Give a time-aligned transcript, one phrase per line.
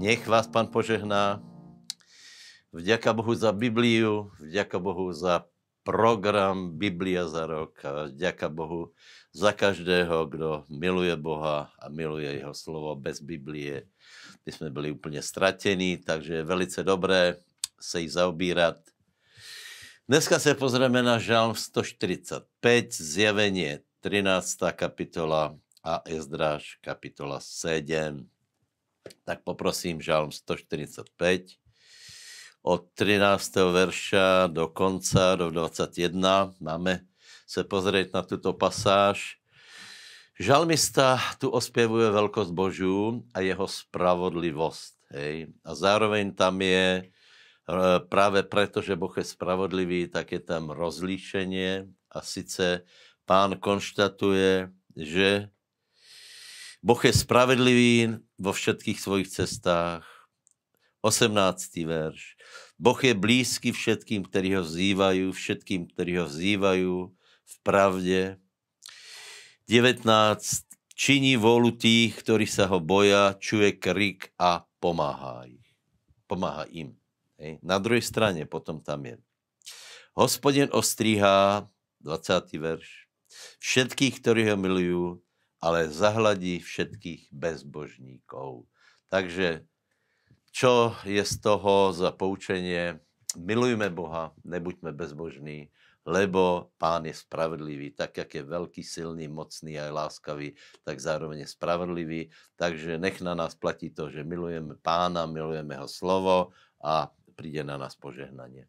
[0.00, 1.44] Nech vás Pán požehná.
[2.72, 5.44] Vďaka Bohu za Bibliu, vďaka Bohu za
[5.84, 8.96] program Biblia za rok a vďaka Bohu
[9.36, 13.92] za každého, kdo miluje Boha a miluje jeho slovo bez Biblie.
[14.48, 17.44] My sme byli úplne stratení, takže je velice dobré
[17.76, 18.80] se jí zaobírat.
[20.08, 22.48] Dneska se pozrieme na Žalm 145,
[22.96, 24.64] zjevenie 13.
[24.72, 28.39] kapitola a Ezdráž kapitola 7
[29.24, 31.60] tak poprosím Žalm 145
[32.62, 33.72] od 13.
[33.72, 36.52] verša do konca, do 21.
[36.60, 37.08] Máme
[37.48, 39.40] se pozrieť na tuto pasáž.
[40.40, 44.92] Žalmista tu ospěvuje veľkosť Božú a jeho spravodlivosť.
[45.16, 45.52] Hej?
[45.64, 47.04] A zároveň tam je, e,
[48.08, 52.88] práve preto, že Boh je spravodlivý, tak je tam rozlíšenie a sice
[53.28, 55.52] pán konštatuje, že
[56.80, 60.08] Boh je spravedlivý vo všetkých svojich cestách.
[61.04, 61.32] 18.
[61.84, 62.40] verš.
[62.80, 66.94] Boh je blízky všetkým, ktorí ho vzývajú, všetkým, ktorí ho vzývajú
[67.44, 68.40] v pravde.
[69.68, 70.04] 19.
[70.96, 75.64] Činí vôľu tých, ktorí sa ho boja, čuje krik a pomáha, ich.
[76.28, 76.92] pomáha im.
[77.40, 77.56] Hej.
[77.64, 79.16] Na druhej strane potom tam je.
[80.12, 81.64] Hospodin ostríhá,
[82.04, 82.60] 20.
[82.60, 83.08] verš,
[83.64, 85.04] všetkých, ktorí ho milujú,
[85.60, 88.64] ale zahladí všetkých bezbožníkov.
[89.12, 89.68] Takže
[90.50, 92.98] čo je z toho za poučenie?
[93.38, 95.70] Milujme Boha, nebuďme bezbožní,
[96.02, 97.94] lebo Pán je spravedlivý.
[97.94, 102.20] Tak, jak je veľký, silný, mocný a láskavý, tak zároveň je spravedlivý.
[102.58, 106.36] Takže nech na nás platí to, že milujeme Pána, milujeme Jeho slovo
[106.82, 108.66] a príde na nás požehnanie.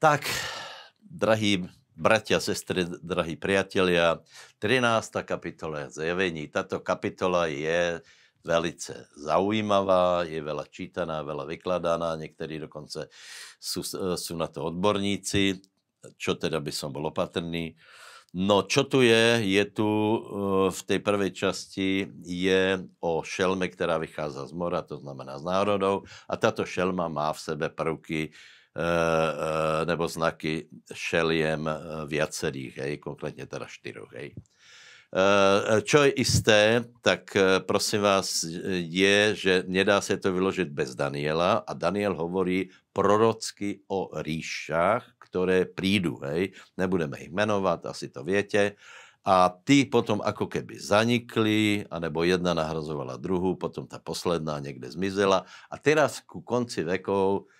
[0.00, 0.24] Tak,
[1.04, 1.68] drahí
[2.00, 4.24] bratia, sestry, drahí priatelia,
[4.56, 5.20] 13.
[5.28, 6.48] kapitola zjevení.
[6.48, 8.00] Táto kapitola je
[8.40, 13.12] velice zaujímavá, je veľa čítaná, veľa vykladaná, niektorí dokonce
[13.60, 13.84] sú,
[14.16, 15.60] sú na to odborníci,
[16.16, 17.76] čo teda by som bol opatrný.
[18.32, 19.44] No, čo tu je?
[19.44, 20.20] Je tu eh,
[20.72, 26.08] v tej prvej časti je o šelme, ktorá vychádza z mora, to znamená z národov.
[26.30, 28.59] A táto šelma má v sebe prvky eh,
[29.84, 31.76] nebo znaky šeliem eh,
[32.06, 34.12] viacerých, hej, konkrétně teda štyroch.
[34.12, 34.34] Hej.
[35.82, 37.34] Čo je isté, tak
[37.66, 38.46] prosím vás,
[38.78, 45.66] je, že nedá se to vyložit bez Daniela a Daniel hovorí prorocky o ríšach, ktoré
[45.66, 46.54] prídu, hej.
[46.78, 48.78] Nebudeme ich menovať, asi to viete.
[49.26, 55.42] A ty potom ako keby zanikli, anebo jedna nahrazovala druhú, potom ta posledná niekde zmizela.
[55.66, 57.58] A teraz ku konci vekov Eh,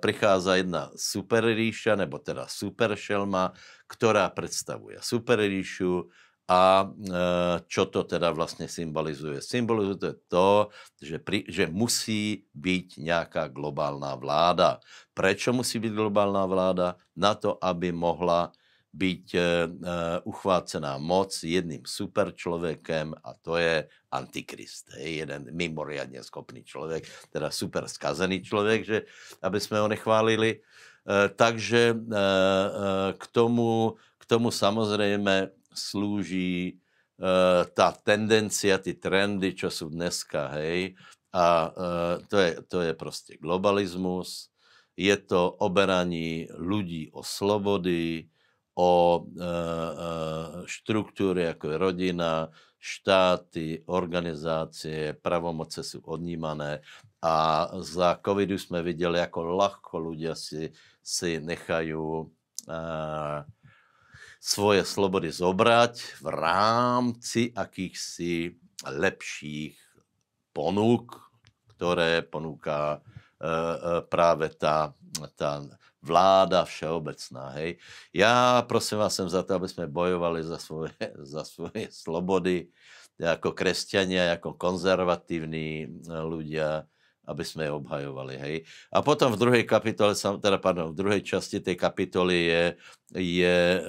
[0.00, 3.52] prichádza jedna super ríša, nebo teda super šelma,
[3.84, 6.08] ktorá predstavuje super ríšu
[6.52, 9.38] a eh, čo to teda vlastne symbolizuje?
[9.38, 10.68] Symbolizuje to,
[10.98, 14.82] že, pri, že musí byť nejaká globálna vláda.
[15.16, 16.98] Prečo musí byť globálna vláda?
[17.16, 18.50] Na to, aby mohla
[18.92, 19.42] byť uh,
[20.28, 24.92] uchvácená moc jedným super človekem a to je antikrist.
[25.00, 28.98] Hej, jeden mimoriadne schopný človek, teda super skazený človek, že
[29.40, 30.60] aby sme ho nechválili.
[31.08, 36.76] Uh, takže uh, k, tomu, k tomu samozrejme slúži
[37.16, 40.94] uh, tá tendencia, ty trendy, čo sú dneska, hej,
[41.32, 44.52] a uh, to, je, to je proste globalizmus,
[44.92, 48.28] je to oberaní ľudí o slobody,
[48.74, 49.48] o e, e,
[50.64, 52.32] štruktúre, ako je rodina,
[52.82, 56.82] štáty, organizácie, pravomoce sú odnímané
[57.22, 62.26] a za covidu sme videli, ako ľahko ľudia si, si nechajú e,
[64.42, 69.78] svoje slobody zobrať v rámci akýchsi lepších
[70.50, 71.22] ponúk,
[71.76, 72.98] ktoré ponúka
[74.06, 74.94] práve tá,
[75.34, 75.66] tá
[76.02, 77.54] vláda všeobecná.
[77.62, 77.78] Hej.
[78.10, 80.92] Ja prosím vás sem za to, aby sme bojovali za svoje,
[81.34, 82.68] za svoje slobody
[83.22, 86.90] ako kresťania, ako konzervatívni ľudia,
[87.22, 88.34] aby sme je obhajovali.
[88.34, 88.56] Hej.
[88.90, 92.64] A potom v druhej kapitole, teda pardon, v druhej časti tej kapitoly je,
[93.14, 93.80] je e,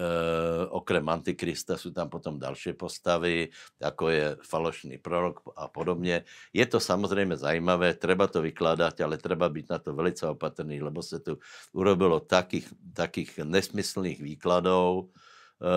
[0.70, 3.50] okrem Antikrista sú tam potom ďalšie postavy,
[3.82, 6.30] ako je falošný prorok a podobne.
[6.54, 11.02] Je to samozrejme zajímavé, treba to vykladať, ale treba byť na to velice opatrný, lebo
[11.02, 11.42] sa tu
[11.74, 15.10] urobilo takých, takých nesmyslných výkladov,
[15.58, 15.74] e,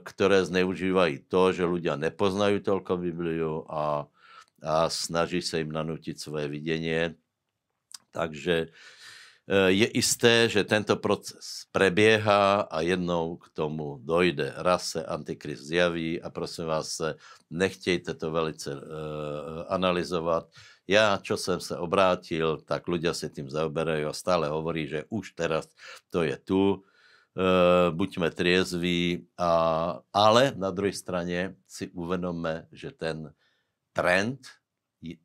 [0.00, 4.08] ktoré zneužívajú to, že ľudia nepoznajú toľko Bibliu a
[4.62, 7.14] a snaží sa im nanútiť svoje videnie.
[8.10, 8.72] Takže
[9.48, 14.52] je isté, že tento proces prebieha a jednou k tomu dojde.
[14.60, 17.00] Raz se Antikrist zjaví a prosím vás,
[17.50, 18.80] nechtějte to velice uh,
[19.72, 20.52] analyzovat.
[20.84, 25.32] Ja, čo som sa obrátil, tak ľudia si tým zaoberajú a stále hovorí, že už
[25.32, 25.68] teraz
[26.12, 26.84] to je tu.
[27.32, 33.32] Uh, buďme triezví, a, ale na druhej strane si uvedomme, že ten
[33.98, 34.38] trend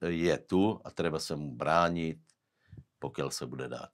[0.02, 2.18] je tu a treba sa mu brániť,
[2.98, 3.94] pokiaľ sa bude dať.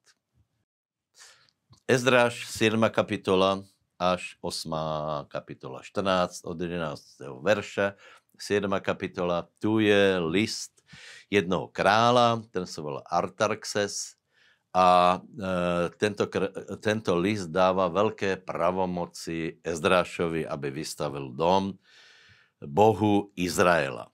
[1.84, 2.80] Ezdráž, 7.
[2.88, 3.60] kapitola
[4.00, 5.28] až 8.
[5.28, 7.44] kapitola, 14 od 11.
[7.44, 8.00] verša,
[8.40, 8.72] 7.
[8.80, 10.80] kapitola, tu je list
[11.28, 14.16] jednoho krála, ten sa volá Artaxes
[14.72, 15.50] a e,
[16.00, 16.30] tento,
[16.80, 21.76] tento list dáva veľké pravomoci Ezdrášovi, aby vystavil dom
[22.64, 24.08] Bohu Izraela.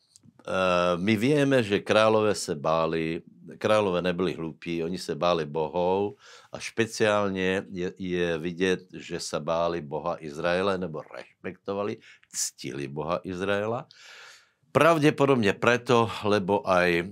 [0.45, 3.21] Eh, my vieme, že králové se báli,
[3.57, 6.21] králové nebyli hlupí, oni se báli bohov
[6.53, 11.97] a špeciálně je, je vidět, že se báli Boha Izraele nebo rešpektovali,
[12.29, 13.87] ctili Boha Izraela.
[14.71, 17.05] Pravděpodobně preto, lebo aj e,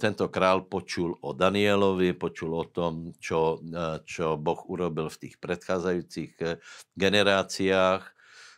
[0.00, 5.36] tento král počul o Danielovi, počul o tom, čo, e, čo Boh urobil v tých
[5.36, 6.32] predchádzajúcich
[6.96, 8.14] generáciách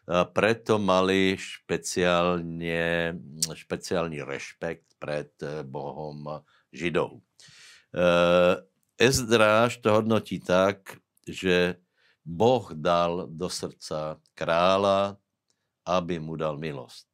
[0.07, 7.21] preto mali špeciálne, špeciálny rešpekt pred eh, Bohom Židov.
[7.91, 8.55] Eh,
[8.97, 10.97] Ezdráž to hodnotí tak,
[11.29, 11.77] že
[12.25, 15.21] Boh dal do srdca krála,
[15.85, 17.05] aby mu dal milosť.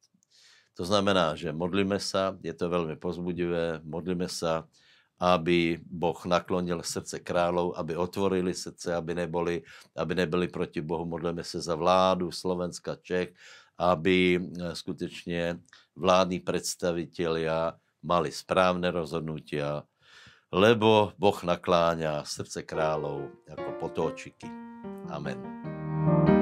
[0.78, 4.64] To znamená, že modlíme sa, je to veľmi pozbudivé, modlíme sa,
[5.22, 9.62] aby Boh naklonil srdce kráľov, aby otvorili srdce, aby neboli,
[9.94, 11.06] aby neboli proti Bohu.
[11.06, 13.30] Modlíme sa za vládu Slovenska, Čech,
[13.78, 14.42] aby eh,
[14.74, 15.62] skutečne
[15.94, 19.86] vládni predstavitelia mali správne rozhodnutia,
[20.50, 24.50] lebo Boh nakláňa srdce kráľov ako potočiky.
[25.06, 26.41] Amen.